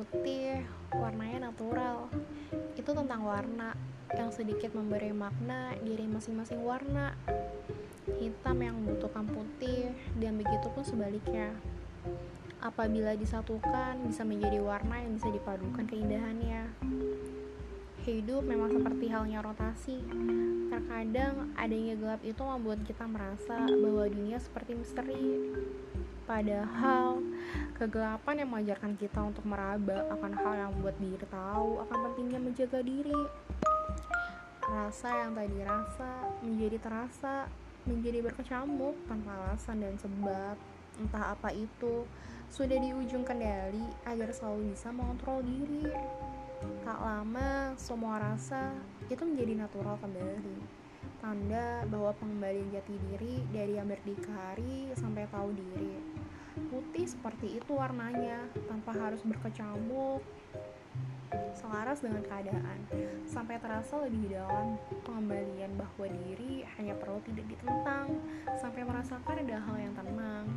[0.00, 0.64] putih,
[0.96, 2.08] warnanya natural.
[2.72, 3.76] Itu tentang warna
[4.16, 7.12] yang sedikit memberi makna diri masing-masing warna.
[8.16, 11.52] Hitam yang membutuhkan putih dan begitu pun sebaliknya.
[12.64, 16.72] Apabila disatukan bisa menjadi warna yang bisa dipadukan keindahannya.
[18.00, 20.00] Hidup memang seperti halnya rotasi.
[20.72, 25.52] Terkadang adanya gelap itu membuat kita merasa bahwa dunia seperti misteri.
[26.24, 27.20] Padahal
[27.80, 32.84] kegelapan yang mengajarkan kita untuk meraba akan hal yang membuat diri tahu akan pentingnya menjaga
[32.84, 33.22] diri.
[34.68, 36.10] Rasa yang tadi rasa
[36.44, 37.48] menjadi terasa,
[37.88, 40.60] menjadi berkecamuk tanpa alasan dan sebab.
[41.00, 42.04] Entah apa itu,
[42.52, 45.88] sudah di ujung kendali agar selalu bisa mengontrol diri.
[46.84, 48.76] Tak lama, semua rasa
[49.08, 50.60] itu menjadi natural kembali.
[51.24, 56.28] Tanda bahwa pengembalian jati diri dari yang berdikari sampai tahu diri.
[56.90, 60.26] Putih seperti itu warnanya, tanpa harus berkecamuk,
[61.54, 62.82] selaras dengan keadaan,
[63.30, 64.74] sampai terasa lebih dalam
[65.06, 68.18] pengembalian bahwa diri hanya perlu tidak ditentang,
[68.58, 70.50] sampai merasakan ada hal yang tenang,